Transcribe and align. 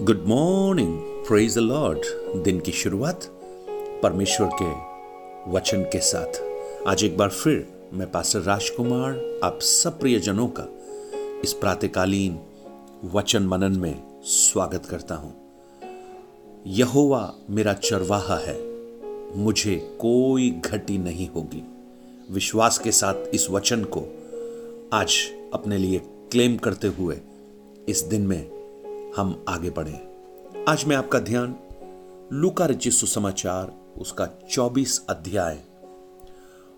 Good 0.00 0.24
morning 0.26 0.98
praise 1.00 1.54
the 1.54 1.58
lord 1.58 1.98
दिन 2.42 2.60
की 2.60 2.72
शुरुआत 2.72 3.24
परमेश्वर 4.02 4.50
के 4.62 4.68
वचन 5.50 5.82
के 5.82 5.98
साथ। 5.98 6.40
आज 6.88 7.04
एक 7.04 7.16
बार 7.16 7.28
फिर 7.28 7.88
मैं 7.92 8.10
पास्टर 8.10 8.40
राजकुमार, 8.40 9.40
आप 9.44 9.58
सब 9.60 10.00
प्रियजनों 10.00 10.48
का 10.48 10.68
इस 11.44 11.52
प्रातकालीन 11.52 12.40
वचन 13.04 13.42
मनन 13.42 13.78
में 13.78 14.22
स्वागत 14.22 14.86
करता 14.86 15.14
हूँ। 15.14 15.34
यहोवा 16.66 17.34
मेरा 17.50 17.72
चरवाहा 17.72 18.36
है। 18.36 18.58
मुझे 19.36 19.76
कोई 19.76 20.50
घटी 20.50 20.98
नहीं 20.98 21.28
होगी। 21.28 21.62
विश्वास 22.30 22.78
के 22.78 22.92
साथ 22.92 23.34
इस 23.34 23.50
वचन 23.50 23.84
को 23.84 24.00
आज 24.92 25.14
अपने 25.54 25.78
लिए 25.78 25.98
क्लेम 26.32 26.56
करते 26.56 26.88
हुए 26.88 27.18
इस 27.88 28.00
दिन 28.00 28.26
में 28.26 28.57
हम 29.18 29.44
आगे 29.48 29.70
बढ़े। 29.70 30.10
आज 30.68 30.84
मैं 30.84 30.96
आपका 30.96 31.18
ध्यान 31.18 31.56
लूका 32.32 32.66
रचित 32.66 32.92
सुसमाचार, 32.92 33.72
उसका 33.98 34.28
24 34.50 35.06
अध्याय 35.10 35.58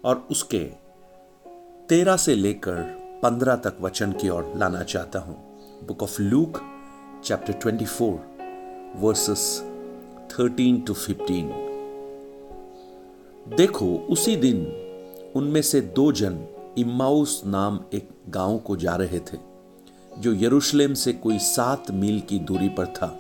और 0.04 0.28
उसके 0.30 0.58
तेरह 1.88 2.16
से 2.16 2.34
लेकर 2.34 2.80
पंद्रह 3.22 3.56
तक 3.56 3.76
वचन 3.80 4.12
की 4.12 4.28
ओर 4.28 4.52
लाना 4.56 4.82
चाहता 4.82 5.18
हूँ। 5.18 5.36
Book 5.86 6.02
of 6.02 6.22
Luke 6.22 6.60
chapter 7.24 7.52
24 7.52 8.20
verses 8.96 9.62
13 10.30 10.86
to 10.86 10.94
15 10.94 11.52
देखो, 13.56 14.06
उसी 14.10 14.36
दिन 14.36 14.66
उनमें 15.36 15.62
से 15.62 15.80
दो 15.80 16.12
जन 16.12 16.46
इमाउस 16.78 17.42
नाम 17.46 17.80
एक 17.94 18.08
गाँव 18.28 18.58
को 18.58 18.76
जा 18.76 18.96
रहे 18.96 19.18
थे। 19.18 19.49
जो 20.18 20.34
यरूशलेम 20.34 20.94
से 20.94 21.12
कोई 21.12 21.38
सात 21.38 21.90
मील 21.90 22.20
की 22.20 22.38
दूरी 22.38 22.68
पर 22.68 22.86
था। 22.86 23.18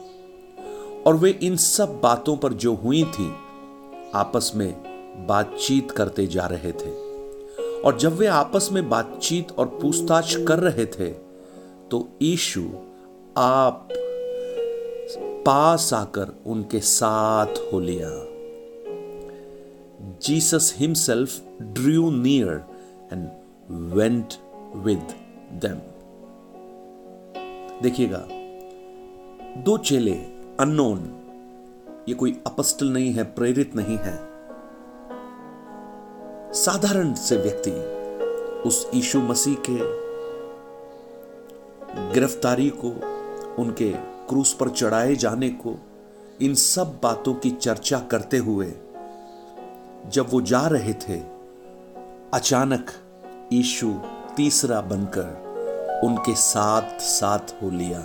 और 1.06 1.16
वे 1.16 1.30
इन 1.30 1.56
सब 1.56 2.00
बातों 2.00 2.36
पर 2.36 2.52
जो 2.52 2.74
हुई 2.74 3.04
थी, 3.04 3.32
आपस 4.14 4.52
में 4.56 4.72
बातचीत 5.26 5.90
करते 5.90 6.26
जा 6.26 6.46
रहे 6.46 6.72
थे। 6.72 6.90
और 7.80 7.98
जब 7.98 8.16
वे 8.16 8.26
आपस 8.26 8.68
में 8.72 8.88
बातचीत 8.88 9.52
और 9.52 9.66
पूछताछ 9.66 10.36
कर 10.48 10.58
रहे 10.58 10.86
थे 10.86 11.10
तो 11.90 12.08
ईशु 12.22 12.68
आप 13.36 13.88
पास 15.46 15.92
आकर 15.94 16.34
उनके 16.46 16.80
साथ 16.80 17.72
हो 17.72 17.80
लिया। 17.80 18.08
Jesus 20.22 20.74
himself 20.76 21.40
drew 21.62 22.10
near 22.10 22.64
and 23.12 23.28
went 23.92 24.34
with 24.76 25.14
them. 25.52 25.78
देखिएगा, 27.82 28.26
दो 29.62 29.78
चेले 29.78 30.14
अननोन 30.60 30.98
ये 32.08 32.14
कोई 32.14 32.42
अपस्टल 32.46 32.88
नहीं 32.88 33.12
है, 33.12 33.24
प्रेरित 33.24 33.76
नहीं 33.76 33.98
है। 33.98 34.30
साधारण 36.52 37.14
से 37.14 37.36
व्यक्ति 37.36 37.70
उस 38.68 38.90
यीशु 38.94 39.20
मसीह 39.20 39.56
के 39.70 39.78
गिरफ्तारी 42.12 42.72
को, 42.84 42.88
उनके 43.62 43.90
क्रूस 44.28 44.52
पर 44.52 44.68
चढ़ाए 44.68 45.14
जाने 45.14 45.48
को, 45.48 45.76
इन 46.40 46.54
सब 46.54 47.00
बातों 47.02 47.34
की 47.34 47.50
चर्चा 47.50 47.98
करते 47.98 48.36
हुए, 48.36 48.72
जब 50.08 50.26
वो 50.30 50.40
जा 50.40 50.66
रहे 50.66 50.92
थे, 50.92 51.20
अचानक 52.34 52.90
यीशु 53.52 53.94
तीसरा 54.36 54.80
बनकर 54.80 55.49
उनके 56.04 56.34
साथ 56.34 57.00
साथ 57.00 57.62
हो 57.62 57.70
लिया। 57.70 57.98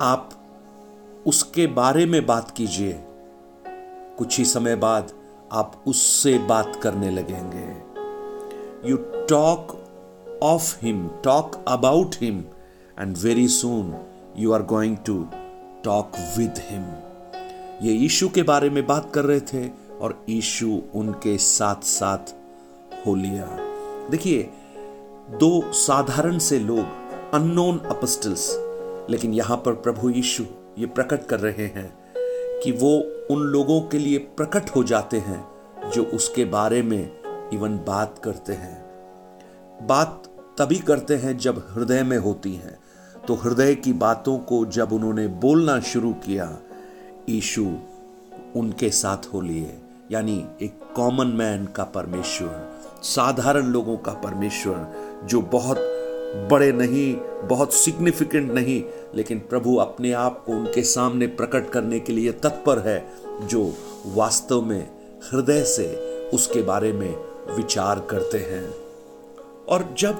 आप 0.00 0.30
उसके 1.26 1.66
बारे 1.66 2.06
में 2.06 2.26
बात 2.26 2.50
कीजिए। 2.50 3.04
कुछ 4.18 4.38
ही 4.38 4.44
समय 4.44 4.76
बाद 4.76 5.12
आप 5.52 5.82
उससे 5.86 6.38
बात 6.38 6.80
करने 6.82 7.10
लगेंगे। 7.10 7.88
You 8.90 8.96
talk 9.26 9.84
of 10.42 10.84
him 10.84 11.08
talk 11.08 11.64
about 11.68 12.14
him 12.20 12.44
and 12.98 13.16
very 13.16 13.48
soon 13.48 13.94
you 14.36 14.52
are 14.52 14.62
going 14.62 14.96
to 14.96 15.26
talk 15.84 16.12
with 16.38 16.54
him 16.58 16.84
ये 17.82 17.92
यीशु 17.92 18.28
के 18.28 18.42
बारे 18.42 18.70
में 18.70 18.86
बात 18.86 19.12
कर 19.14 19.24
रहे 19.24 19.40
थे 19.40 19.70
और 20.00 20.24
यीशु 20.28 20.82
उनके 20.94 21.38
साथ 21.38 21.82
साथ 21.82 22.34
हो 23.06 23.14
लिया। 23.14 23.46
देखिए 24.10 24.50
दो 25.30 25.72
साधारण 25.72 26.38
से 26.38 26.58
लोग 26.58 27.32
अननोन 27.34 27.78
अपस्टल्स 27.78 28.48
लेकिन 29.10 29.34
यहाँ 29.34 29.56
पर 29.56 29.72
प्रभु 29.72 30.10
यीशु 30.10 30.44
ये 30.78 30.86
प्रकट 30.86 31.26
कर 31.26 31.40
रहे 31.40 31.66
हैं 31.66 31.98
कि 32.62 32.72
वो 32.72 32.98
उन 33.30 33.40
लोगों 33.40 33.80
के 33.80 33.98
लिए 33.98 34.18
प्रकट 34.18 34.70
हो 34.76 34.84
जाते 34.84 35.18
हैं 35.18 35.48
जो 35.90 36.04
उसके 36.04 36.44
बारे 36.44 36.82
में 36.82 37.10
इवन 37.52 37.76
बात 37.78 38.20
करते 38.24 38.52
हैं। 38.52 39.86
बात 39.86 40.22
तभी 40.58 40.78
करते 40.78 41.16
हैं 41.16 41.38
जब 41.38 41.66
हृदय 41.70 42.02
में 42.02 42.18
होती 42.18 42.54
हैं। 42.54 42.78
तो 43.28 43.34
हृदय 43.34 43.74
की 43.74 43.92
बातों 43.92 44.38
को 44.38 44.64
जब 44.66 44.92
उन्होंने 44.92 45.28
बोलना 45.28 45.80
शुरू 45.80 46.12
किया 46.12 46.58
ईशु 47.28 47.66
उनके 48.56 48.90
साथ 48.90 49.34
हो 49.34 49.40
लिए, 49.40 49.78
यानी 50.10 50.46
एक 50.62 50.80
कॉमन 50.96 51.26
मैन 51.26 51.66
का 51.66 51.84
परमेश्वर। 51.84 52.77
साधारण 53.02 53.66
लोगों 53.66 53.96
का 53.96 54.12
परमेश्वर, 54.12 54.94
जो 55.24 55.40
बहुत 55.40 55.76
बड़े 56.50 56.72
नहीं, 56.72 57.16
बहुत 57.48 57.72
सिग्निफिकेंट 57.72 58.52
नहीं, 58.52 58.84
लेकिन 59.14 59.38
प्रभु 59.38 59.76
अपने 59.76 60.12
आप 60.12 60.44
को 60.46 60.52
उनके 60.52 60.82
सामने 60.82 61.26
प्रकट 61.26 61.70
करने 61.70 62.00
के 62.00 62.12
लिए 62.12 62.32
तत्पर 62.32 62.78
है, 62.78 63.12
जो 63.42 63.74
वास्तव 64.06 64.62
में 64.62 64.90
हृदय 65.32 65.64
से 65.64 66.18
उसके 66.34 66.62
बारे 66.62 66.92
में 66.92 67.16
विचार 67.56 68.00
करते 68.00 68.38
हैं। 68.38 68.74
और 69.68 69.94
जब 69.98 70.12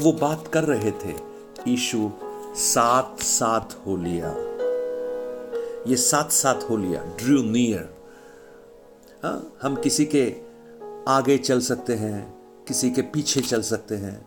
वो 0.00 0.12
बात 0.12 0.44
कर 0.48 0.64
रहे 0.64 0.90
थे 0.90 1.14
ईशु 1.68 2.10
साथ 2.54 3.22
साथ 3.22 3.86
हो 3.86 3.96
लिया। 3.96 4.34
ये 5.86 5.96
साथ 5.96 6.30
साथ 6.30 6.70
हो 6.70 6.76
लिया 6.76 7.04
ड्रू 7.04 7.42
नियर 7.42 7.94
हाँ 9.22 9.58
हम 9.62 9.76
किसी 9.76 10.04
के 10.04 10.51
आगे 11.08 11.38
चल 11.38 11.60
सकते 11.60 11.94
हैं, 11.94 12.32
किसी 12.68 12.90
के 12.90 13.02
पीछे 13.02 13.40
चल 13.40 13.62
सकते 13.62 13.96
हैं, 13.96 14.26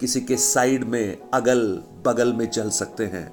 किसी 0.00 0.20
के 0.20 0.36
साइड 0.36 0.84
में, 0.84 1.18
अगल 1.34 1.82
बगल 2.06 2.32
में 2.32 2.46
चल 2.46 2.70
सकते 2.70 3.06
हैं, 3.06 3.26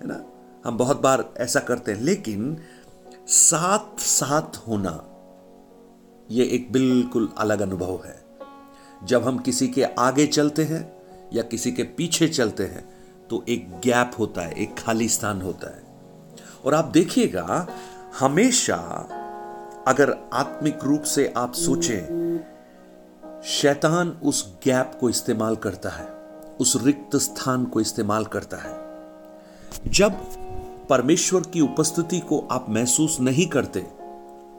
है 0.00 0.06
ना? 0.06 0.24
हम 0.66 0.76
बहुत 0.78 1.00
बार 1.00 1.34
ऐसा 1.36 1.60
करते 1.60 1.92
हैं, 1.92 2.00
लेकिन 2.00 2.56
साथ 3.26 4.00
साथ 4.00 4.56
होना 4.68 4.92
यह 6.30 6.54
एक 6.54 6.72
बिल्कुल 6.72 7.32
अलग 7.38 7.60
अनुभव 7.60 8.02
है। 8.04 8.22
जब 9.04 9.24
हम 9.24 9.38
किसी 9.38 9.68
के 9.68 9.82
आगे 9.82 10.26
चलते 10.26 10.64
हैं 10.64 10.92
या 11.32 11.42
किसी 11.42 11.72
के 11.72 11.82
पीछे 11.82 12.28
चलते 12.28 12.64
हैं 12.64 12.84
तो 13.30 13.44
एक 13.48 13.70
गैप 13.70 14.10
होता 14.18 14.40
है, 14.40 14.52
एक 14.52 14.78
खाली 14.78 15.08
स्थान 15.08 15.42
होता 15.42 15.70
है। 15.76 15.82
और 16.64 16.74
आप 16.74 16.84
देखिएगा, 16.84 17.66
हमेशा 18.20 18.78
अगर 19.88 20.18
आत्मिक 20.32 20.78
रूप 20.84 21.02
से 21.02 21.34
आप 21.36 21.52
सोचें, 21.52 22.38
शैतान 23.44 24.08
उस 24.08 24.54
गैप 24.64 24.92
को 25.00 25.10
इस्तेमाल 25.10 25.56
करता 25.56 25.88
है, 25.88 26.06
उस 26.60 26.82
रिक्त 26.82 27.16
स्थान 27.16 27.64
को 27.64 27.80
इस्तेमाल 27.80 28.24
करता 28.24 28.56
है। 28.56 28.82
जब 29.86 30.12
परमेश्वर 30.88 31.40
की 31.40 31.60
उपस्थिति 31.60 32.20
को 32.20 32.48
आप 32.50 32.66
महसूस 32.68 33.20
नहीं 33.20 33.46
करते, 33.46 33.86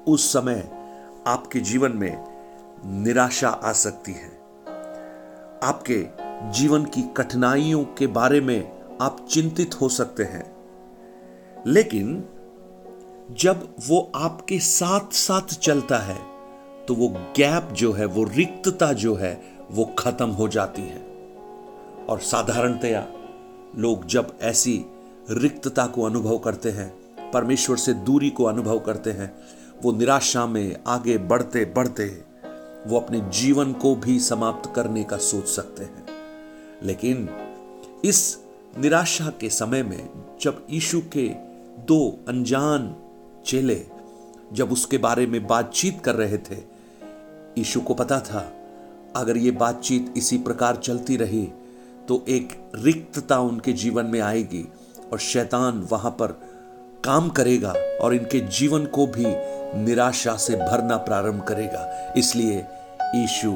उस 0.08 0.34
समय 0.34 0.72
आपके 1.28 1.60
जीवन 1.60 1.92
में 1.92 2.26
निराशा 2.86 3.50
आ 3.50 3.72
सकती 3.72 4.12
है। 4.12 4.40
आपके 5.64 6.08
जीवन 6.52 6.86
की 6.86 7.02
कठिनाइयों 7.02 7.84
के 7.84 8.08
बारे 8.08 8.42
में 8.42 8.84
आप 9.02 9.28
चिंतित 9.30 9.82
हो 9.82 9.90
सकते 9.90 10.24
हैं। 10.24 10.56
लेकिन 11.68 12.24
जब 13.32 13.76
वो 13.88 14.12
आपके 14.16 14.60
साथ 14.60 15.14
साथ 15.14 15.42
चलता 15.42 15.98
है 15.98 16.34
तो 16.88 16.96
वो 16.96 17.08
गैप 17.08 17.70
जो 17.72 17.92
है, 17.94 18.06
वो 18.06 18.24
रिक्तता 18.24 18.94
जो 18.94 19.16
है, 19.16 19.42
वो 19.72 19.86
खत्म 19.86 20.30
हो 20.30 20.48
जाती 20.48 20.82
है। 20.82 21.00
और 22.10 22.20
साधारणतया 22.20 23.08
लोग 23.78 24.06
जब 24.06 24.38
ऐसी 24.42 24.86
रिक्तता 25.32 25.88
को 25.88 26.04
अनुभव 26.04 26.38
करते 26.38 26.70
हैं, 26.70 26.94
परमेश्वर 27.32 27.78
से 27.78 27.94
दूरी 27.94 28.30
को 28.30 28.44
अनुभव 28.44 28.80
करते 28.80 29.12
हैं, 29.12 29.36
वो 29.84 29.92
निराशा 29.92 30.46
में 30.46 30.76
आगे 30.88 31.18
बढ़ते 31.18 31.66
बढ़ते 31.66 32.24
वो 32.88 33.00
अपने 33.00 33.20
जीवन 33.20 33.74
को 33.74 33.96
भी 33.96 34.20
समाप्त 34.20 34.74
करने 34.76 35.04
का 35.04 35.18
सोच 35.18 35.48
सकते 35.48 35.84
हैं। 35.84 36.06
लेकिन 36.84 37.30
इस 38.06 38.40
निराशा 38.78 39.34
के 39.42 39.50
समय 39.50 39.84
में 39.84 40.10
जब 40.42 40.68
यीशु 40.70 41.02
के 41.02 41.30
दो 41.84 42.20
अनजान 42.28 42.96
चेले 43.46 43.82
जब 44.54 44.72
उसके 44.72 44.98
बारे 44.98 45.26
में 45.28 45.46
बातचीत 45.48 46.02
कर 46.06 46.16
रहे 46.16 46.38
थे, 46.40 46.56
यीशु 47.58 47.82
को 47.82 47.94
पता 47.94 48.20
था, 48.20 48.46
अगर 49.16 49.38
ये 49.38 49.52
बातचीत 49.52 50.14
इसी 50.18 50.38
प्रकार 50.38 50.76
चलती 50.76 51.18
रही 51.18 51.44
तो 52.08 52.24
एक 52.30 52.54
रिक्तता 52.76 53.40
उनके 53.40 53.74
जीवन 53.74 54.06
में 54.06 54.20
आएगी 54.22 54.66
और 55.12 55.20
शैतान 55.20 55.88
वहाँ 55.92 56.12
पर 56.12 56.28
काम 57.04 57.30
करेगा 57.30 57.74
और 58.02 58.14
इनके 58.16 58.40
जीवन 58.50 58.86
को 58.86 59.06
भी 59.08 59.26
निराशा 59.84 60.36
से 60.38 60.56
भरना 60.56 60.98
प्रारंभ 60.98 61.44
करेगा। 61.44 62.14
इसलिए 62.18 62.66
यीशु 63.16 63.52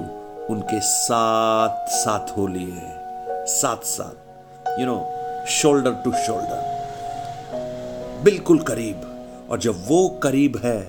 उनके 0.53 0.79
साथ 0.81 1.87
साथ 1.89 2.37
हो। 2.37 2.47
लिए 2.47 3.45
साथ 3.47 3.83
साथ 3.85 4.79
you 4.79 4.85
know 4.85 4.97
shoulder 5.49 5.93
to 6.05 6.11
shoulder 6.25 6.61
बिल्कुल 8.23 8.59
करीब। 8.61 9.13
और 9.49 9.59
जब 9.59 9.83
वो 9.87 10.07
करीब 10.23 10.57
है 10.57 10.81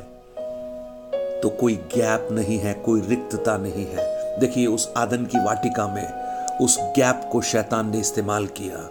तो 1.41 1.49
कोई 1.49 1.75
गैप 1.75 2.29
नहीं 2.33 2.59
है, 2.59 2.75
कोई 2.75 3.01
रिक्तता 3.01 3.57
नहीं 3.57 3.87
है। 3.87 4.41
देखिए, 4.41 4.67
उस 4.67 4.93
आदन 4.97 5.25
की 5.25 5.39
वाटिका 5.39 5.87
में, 5.89 6.13
उस 6.59 6.79
गैप 6.81 7.29
को 7.33 7.41
शैतान 7.41 7.91
ने 7.91 7.99
इस्तेमाल 7.99 8.47
किया। 8.47 8.89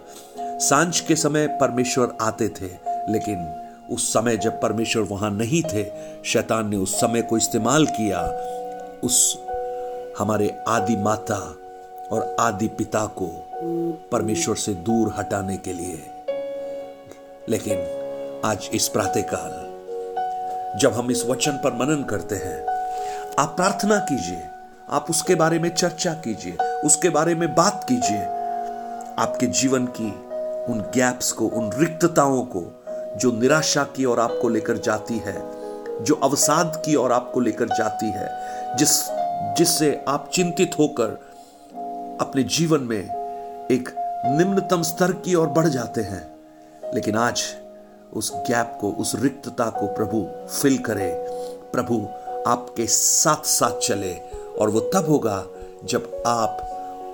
साँझ 0.58 1.00
के 1.00 1.16
समय 1.16 1.46
परमेश्वर 1.60 2.16
आते 2.20 2.48
थे, 2.48 2.70
लेकिन 3.12 3.64
उस 3.90 4.12
समय 4.12 4.36
जब 4.36 4.60
परमेश्वर 4.60 5.02
वहाँ 5.02 5.30
नहीं 5.30 5.62
थे, 5.62 5.86
शैतान 6.24 6.68
ने 6.68 6.76
उस 6.76 7.00
समय 7.00 7.22
को 7.22 7.36
इस्तेमाल 7.36 7.86
किया। 7.86 8.22
उस 9.04 9.38
हमारे 10.18 10.54
आदि 10.68 10.96
माता 10.96 11.56
और 12.12 12.36
आदि 12.40 12.68
पिता 12.68 13.06
को 13.06 13.28
परमेश्वर 14.12 14.56
से 14.56 14.74
दूर 14.74 15.14
हटाने 15.18 15.56
के 15.56 15.72
लिए। 15.72 16.02
लेकिन 17.48 17.97
आज 18.44 18.70
इस 18.74 18.88
प्रातःकाल, 18.88 19.50
जब 20.78 20.92
हम 20.92 21.10
इस 21.10 21.26
वचन 21.26 21.52
पर 21.52 21.72
मनन 21.72 22.04
करते 22.04 22.34
हैं, 22.34 22.66
आप 23.38 23.56
प्रार्थना 23.56 23.98
कीजिए, 23.98 24.42
आप 24.90 25.06
उसके 25.10 25.34
बारे 25.34 25.58
में 25.58 25.74
चर्चा 25.74 26.12
कीजिए, 26.12 26.52
उसके 26.84 27.08
बारे 27.08 27.34
में 27.34 27.54
बात 27.54 27.86
कीजिए। 27.88 28.22
आपके 29.18 29.46
जीवन 29.46 29.86
की 29.86 30.08
उन 30.72 30.80
गैप्स 30.94 31.32
को, 31.32 31.46
उन 31.46 31.72
रिक्तताओं 31.72 32.42
को, 32.42 32.84
जो 33.16 33.32
निराशा 33.32 33.84
की 33.84 34.04
ओर 34.04 34.20
आपको 34.20 34.48
लेकर 34.48 34.78
जाती 34.78 35.18
है, 35.18 35.42
जो 36.04 36.14
अवसाद 36.14 36.82
की 36.86 36.94
ओर 36.94 37.12
आपको 37.12 37.40
लेकर 37.40 37.68
जाती 37.68 38.06
है, 38.06 38.28
जिस, 38.76 39.04
जिससे 39.58 40.04
आप 40.08 40.30
चिंतित 40.32 40.70
होकर 40.78 41.08
अपने 42.20 42.42
जीवन 42.42 42.80
में 42.80 43.04
एक 43.70 43.88
निम्नतम 44.26 44.82
स्तर 44.82 45.12
की 45.12 45.34
ओर 45.34 45.46
बढ़ 45.46 45.68
जाते 45.68 46.00
हैं। 46.00 46.36
लेकिन 46.94 47.16
आज 47.16 47.42
उस 48.14 48.32
गैप 48.36 48.78
को, 48.80 48.90
उस 48.90 49.12
रिक्तता 49.14 49.70
को 49.70 49.86
प्रभु 49.86 50.46
फिल 50.48 50.78
करे। 50.78 51.26
प्रभु 51.72 52.08
आपके 52.46 52.86
साथ 52.86 53.46
साथ 53.46 53.78
चले 53.78 54.14
और 54.58 54.70
वो 54.70 54.80
तब 54.80 55.06
होगा 55.08 55.44
जब 55.84 56.22
आप 56.26 56.64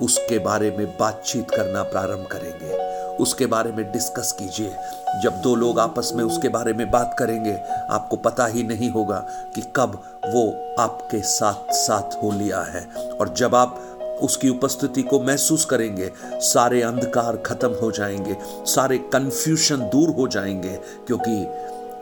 उसके 0.03 0.39
बारे 0.39 0.71
में 0.71 0.87
बातचीत 0.87 1.51
करना 1.51 1.83
प्रारंभ 1.83 2.27
करेंगे। 2.27 2.95
उसके 3.17 3.47
बारे 3.47 3.73
में 3.73 3.93
डिस्कस 3.93 4.33
कीजिए। 4.33 4.77
जब 5.23 5.41
दो 5.41 5.55
लोग 5.55 5.81
आपस 5.81 6.13
में 6.15 6.25
उसके 6.25 6.49
बारे 6.49 6.73
में 6.73 6.91
बात 6.91 7.17
करेंगे, 7.19 7.57
आपको 7.91 8.17
पता 8.17 8.47
ही 8.47 8.63
नहीं 8.63 8.91
होगा 8.91 9.27
कि 9.55 9.63
कब 9.77 10.21
वो 10.27 10.75
आपके 10.79 11.23
साथ 11.23 11.73
साथ 11.73 12.23
हो 12.23 12.31
लिया 12.31 12.61
है। 12.61 12.89
और 13.21 13.29
जब 13.29 13.55
आप 13.55 13.94
उसकी 14.23 14.49
उपस्थिति 14.49 15.03
को 15.03 15.21
महसूस 15.21 15.65
करेंगे। 15.65 16.13
सारे 16.25 16.83
अंधकार 16.83 17.37
खत्म 17.37 17.69
हो 17.69 17.91
जाएँगे। 17.91 18.37
सारे 18.43 18.99
कंफ्यूजन 18.99 19.77
दूर 19.77 20.11
हो 20.11 20.29
जाएँगे, 20.29 20.81
क्योंकि 21.07 21.47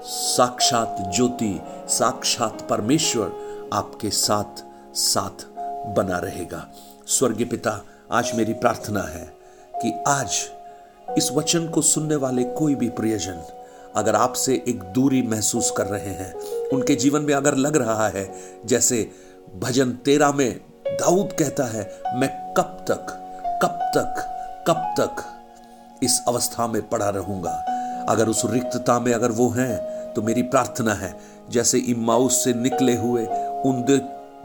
साक्षात 0.07 1.13
ज्योति, 1.17 1.61
साक्षात 1.89 2.67
परमेश्वर 2.71 3.33
आपके 3.73 4.11
साथ 4.11 4.65
साथ 4.95 5.47
बना 5.97 6.19
रहेगा। 6.19 6.69
स्वर्गीय 7.07 7.47
पिता, 7.47 7.85
आज 8.11 8.33
मेरी 8.35 8.53
प्रार्थना 8.53 9.03
है 9.03 9.37
कि 9.83 9.93
आज 10.09 10.51
इस 11.19 11.31
वचन 11.33 11.69
को 11.69 11.83
सुनने 11.83 12.17
वाले 12.17 12.45
कोई 12.45 12.75
भी 12.75 12.89
प्रियजन 12.89 13.43
अगर 13.97 14.15
आपसे 14.15 14.65
एक 14.69 14.83
दूरी 14.83 15.23
महसूस 15.23 15.73
कर 15.77 15.87
रहे 15.87 16.11
हैं, 16.11 16.35
उनके 16.69 16.95
जीवन 16.95 17.23
में 17.23 17.35
अगर 17.35 17.55
लग 17.55 17.77
रहा 17.77 18.09
है, 18.09 18.35
जैसे 18.67 19.11
भजन 19.59 19.93
तेरा 19.93 20.33
में 20.33 20.61
दाऊद 21.01 21.33
कहता 21.33 21.65
है, 21.65 21.83
मैं 22.15 22.29
कब 22.55 22.85
तक 22.89 23.19
कब 23.63 23.79
तक 23.97 24.65
कब 24.69 24.95
तक 24.99 25.23
इस 26.03 26.21
अवस्था 26.29 26.67
में 26.67 26.81
पड़ा 26.89 27.09
रहूँगा? 27.09 27.53
अगर 28.09 28.29
उस 28.29 28.43
रिक्तता 28.47 28.99
में 29.01 29.13
अगर 29.15 29.31
वो 29.31 29.49
हैं 29.51 30.13
तो 30.15 30.23
मेरी 30.23 30.43
प्रार्थना 30.43 30.95
है, 30.95 31.15
जैसे 31.51 31.79
इमाउस 31.79 32.43
से 32.45 32.55
निकले 32.55 32.97
हुए 32.97 33.25
उन 33.65 33.85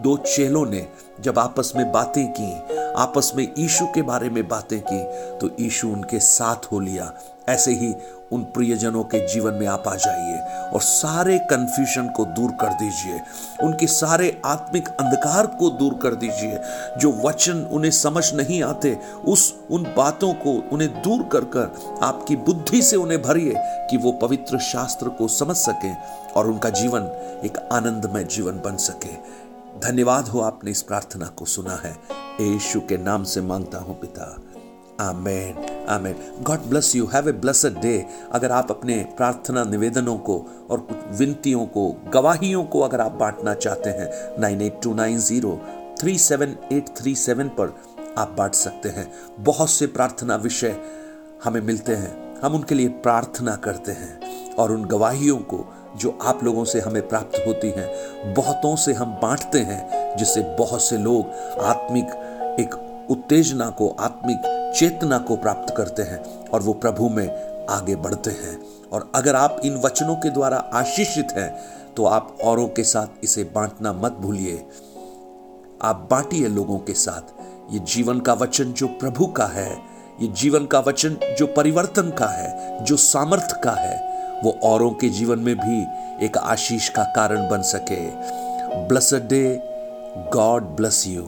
दो 0.01 0.15
चेलों 0.17 0.65
ने 0.65 0.85
जब 1.21 1.39
आपस 1.39 1.71
में 1.75 1.91
बातें 1.91 2.25
की 2.31 2.51
आपस 2.97 3.31
में 3.35 3.47
ईशु 3.59 3.85
के 3.85 4.01
बारे 4.01 4.29
में 4.29 4.47
बातें 4.47 4.79
की 4.88 5.03
तो 5.38 5.49
ईशु 5.59 5.88
उनके 5.88 6.19
साथ 6.19 6.71
हो 6.71 6.79
लिया। 6.79 7.11
ऐसे 7.49 7.71
ही 7.71 7.94
उन 8.31 8.44
प्रियजनों 8.44 9.03
के 9.03 9.19
जीवन 9.27 9.53
में 9.53 9.67
आप 9.67 9.83
आ 9.88 9.95
जाइए 9.95 10.39
और 10.73 10.81
सारे 10.81 11.38
कंफ्यूजन 11.39 12.07
को 12.09 12.25
दूर 12.25 12.51
कर 12.51 12.73
दीजिए। 12.73 13.19
उनके 13.63 13.88
सारे 13.88 14.41
आत्मिक 14.45 14.88
अंधकार 14.88 15.47
को 15.47 15.69
दूर 15.69 15.94
कर 15.94 16.15
दीजिए। 16.15 16.59
जो 16.99 17.11
वचन 17.25 17.61
उन्हें 17.71 17.91
समझ 17.91 18.33
नहीं 18.33 18.61
आते, 18.63 18.97
उस 19.25 19.53
उन 19.71 19.83
बातों 19.97 20.33
को 20.33 20.51
उन्हें 20.71 21.01
दूर 21.01 21.23
कर 21.23 21.45
कर 21.45 21.99
आपकी 22.03 22.35
बुद्धि 22.35 22.81
से 22.81 22.95
उन्हें 22.95 23.21
भरिए 23.21 23.53
कि 23.89 23.97
वो 23.97 24.11
पवित्र 24.11 24.59
शास्त्र 24.59 25.09
को 25.09 25.27
समझ 25.27 25.55
सकें 25.55 25.95
और 26.35 26.47
उनका 26.47 26.69
जीवन 26.69 27.01
एक 27.45 27.57
आनंदमय 27.71 28.23
जीवन 28.23 28.61
बन 28.65 28.77
सके। 28.77 29.46
धन्यवाद 29.83 30.27
हो 30.27 30.41
आपने 30.41 30.71
इस 30.71 30.81
प्रार्थना 30.81 31.25
को 31.25 31.45
सुना 31.45 31.75
है। 31.75 31.97
यीशु 32.41 32.79
के 32.79 32.97
नाम 32.97 33.24
से 33.24 33.41
माँगता 33.41 33.77
हूँ 33.77 34.00
पिता। 34.00 34.41
Amen 35.00 35.85
amen. 35.89 36.15
God 36.44 36.59
bless 36.59 36.95
you. 36.95 37.06
Have 37.06 37.29
a 37.29 37.31
blessed 37.31 37.81
day. 37.81 38.06
अगर 38.31 38.51
आप 38.51 38.71
अपने 38.71 39.07
प्रार्थना 39.18 39.63
निवेदनों 39.63 40.18
को 40.18 40.45
और 40.69 40.79
कुछ 40.79 41.19
विनतियों 41.19 41.65
को, 41.65 42.01
गवाहियों 42.13 42.63
को 42.63 42.79
अगर 42.79 43.01
आप 43.01 43.12
बांटना 43.12 43.53
चाहते 43.53 43.89
हैं, 43.89 44.41
nine 44.41 44.62
eight 44.62 44.79
two 44.83 44.94
nine 44.94 45.18
zero 45.18 45.62
three 46.01 46.18
seven 46.18 46.56
eight 46.71 46.89
three 46.97 47.15
seven 47.15 47.47
पर 47.47 47.75
आप 48.18 48.35
बांट 48.38 48.53
सकते 48.53 48.89
हैं। 48.89 49.12
बहुत 49.39 49.69
से 49.69 49.88
प्रार्थना 49.88 50.35
विषय 50.35 50.75
हमें 51.44 51.62
मिलते 51.62 51.95
हैं। 51.95 52.41
हम 52.41 52.56
उनके 52.56 52.75
लिए 52.75 52.88
प्रार्थना 52.88 53.56
करते 53.56 53.91
हैं 53.91 54.56
और 54.56 54.71
उन 54.71 54.85
गवाहियों 54.85 55.38
को 55.38 55.73
जो 55.97 56.17
आप 56.21 56.44
लोगों 56.44 56.63
से 56.65 56.79
हमें 56.79 57.07
प्राप्त 57.07 57.44
होती 57.47 57.69
हैं, 57.69 58.33
बहुतों 58.33 58.75
से 58.75 58.94
हम 58.94 59.13
बांटते 59.13 59.59
हैं, 59.59 60.17
जिससे 60.17 60.41
बहुत 60.57 60.81
से 60.81 60.97
लोग 60.97 61.59
आत्मिक 61.61 62.05
एक 62.59 62.75
उत्तेजना 63.09 63.69
को, 63.69 63.89
आत्मिक 63.89 64.73
चेतना 64.77 65.17
को 65.17 65.35
प्राप्त 65.35 65.73
करते 65.77 66.03
हैं 66.03 66.49
और 66.49 66.61
वो 66.61 66.73
प्रभु 66.73 67.09
में 67.09 67.27
आगे 67.69 67.95
बढ़ते 67.95 68.31
हैं। 68.31 68.59
और 68.94 69.11
अगर 69.15 69.35
आप 69.35 69.61
इन 69.65 69.75
वचनों 69.75 70.16
के 70.16 70.30
द्वारा 70.30 70.57
आशीषित 70.57 71.31
हैं 71.31 71.56
तो 71.95 72.06
आप 72.06 72.37
औरों 72.44 72.68
के 72.68 72.83
साथ 72.83 73.23
इसे 73.23 73.44
बांटना 73.44 73.94
मत 73.94 74.11
भूलिए। 74.11 74.66
आप 75.81 76.07
बांटिए 76.11 76.47
लोगों 76.47 76.77
के 76.80 76.94
साथ। 76.94 77.73
ये 77.73 77.80
जीवन 77.80 78.19
का 78.19 78.33
वचन 78.33 78.73
जो 78.73 78.87
प्रभु 78.87 79.25
का 79.27 79.45
है, 79.45 79.71
ये 80.21 80.27
जीवन 80.27 80.66
का 80.66 80.80
वचन 80.80 81.18
जो 81.39 81.47
परिवर्तन 81.47 82.09
का 82.09 82.27
है, 82.27 82.83
जो 82.85 82.97
सामर्थ्य 82.97 83.59
का 83.63 83.71
है 83.71 84.17
वो 84.44 84.59
औरों 84.63 84.91
के 84.91 85.09
जीवन 85.09 85.39
में 85.39 85.56
भी 85.56 85.81
एक 86.25 86.37
आशीष 86.37 86.89
का 86.89 87.03
कारण 87.03 87.49
बन 87.49 87.61
सके। 87.61 88.06
Blessed 88.87 89.27
day 89.27 89.59
God 90.33 90.63
bless 90.63 91.03
you 91.07 91.23